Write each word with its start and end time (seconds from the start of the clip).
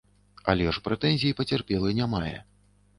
Але 0.53 0.65
ж 0.77 0.83
прэтэнзій 0.89 1.37
пацярпелы 1.43 1.97
не 2.03 2.13
мае. 2.19 2.37